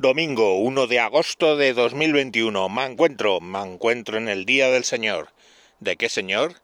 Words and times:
Domingo 0.00 0.58
1 0.58 0.86
de 0.86 1.00
agosto 1.00 1.56
de 1.56 1.74
2021. 1.74 2.68
Me 2.68 2.84
encuentro, 2.84 3.40
me 3.40 3.58
encuentro 3.58 4.16
en 4.16 4.28
el 4.28 4.44
Día 4.44 4.70
del 4.70 4.84
Señor. 4.84 5.30
¿De 5.80 5.96
qué 5.96 6.08
Señor? 6.08 6.54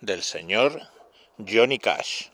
Del 0.00 0.22
Señor 0.22 0.80
Johnny 1.36 1.80
Cash. 1.80 2.26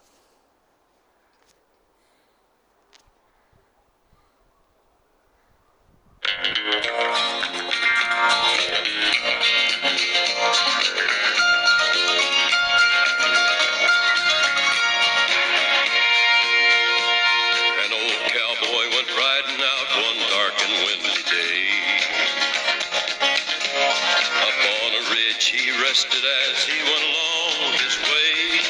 He 25.51 25.71
rested 25.83 26.23
as 26.23 26.63
he 26.63 26.79
went 26.79 27.05
along 27.11 27.75
his 27.75 27.99
way. 28.07 28.63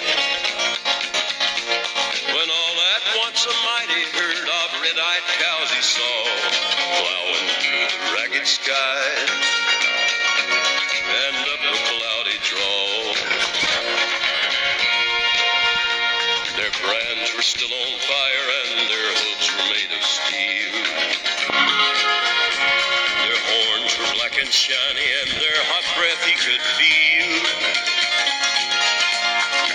When 2.32 2.48
all 2.48 2.76
at 2.96 3.04
once 3.20 3.44
a 3.44 3.52
mighty 3.52 4.00
herd 4.16 4.48
of 4.48 4.80
red-eyed 4.80 5.26
cows 5.36 5.70
he 5.76 5.82
saw 5.84 6.24
plowing 6.96 7.48
through 7.60 7.84
the 7.84 8.00
ragged 8.16 8.46
sky 8.48 9.04
and 11.04 11.36
up 11.52 11.60
a 11.68 11.74
cloudy 11.84 12.38
draw. 12.48 13.12
Their 16.56 16.72
brands 16.80 17.28
were 17.36 17.44
still 17.44 17.74
on 17.76 17.92
fire 18.08 18.46
and 18.64 18.88
their 18.88 19.08
hooves 19.20 19.48
were 19.52 19.68
made 19.68 19.92
of 19.92 20.02
steel. 20.02 20.80
Their 23.20 23.40
horns 23.52 23.92
were 24.00 24.14
black 24.16 24.40
and 24.40 24.48
shiny 24.48 25.08
and 25.20 25.39
could 26.40 26.64
feel. 26.80 27.44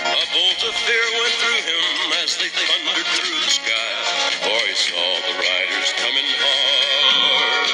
A 0.02 0.26
bolt 0.34 0.60
of 0.66 0.74
fear 0.82 1.06
went 1.14 1.34
through 1.38 1.62
him 1.62 2.10
as 2.24 2.36
they 2.38 2.50
thundered 2.50 3.06
through 3.06 3.38
the 3.38 3.50
sky. 3.54 3.94
For 4.42 4.60
he 4.66 4.74
saw 4.74 5.20
the 5.26 5.34
riders 5.46 5.90
coming 6.02 6.26
hard 6.42 7.70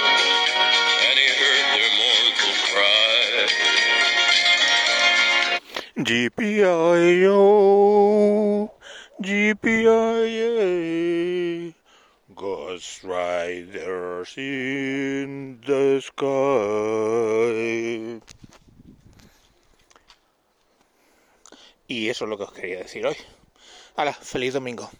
and 1.08 1.16
he 1.16 1.28
heard 1.40 1.66
their 1.72 1.92
mournful 2.02 2.56
cry. 2.68 3.48
GPIO, 6.04 7.40
GPIA, 9.22 10.72
Ghost 12.36 13.04
Riders 13.04 14.34
in 14.36 15.60
the 15.64 16.00
sky. 16.02 17.02
Y 21.86 22.08
eso 22.08 22.24
es 22.24 22.28
lo 22.30 22.38
que 22.38 22.44
os 22.44 22.52
quería 22.52 22.78
decir 22.78 23.06
hoy. 23.06 23.16
Hala, 23.96 24.12
feliz 24.12 24.54
domingo. 24.54 24.90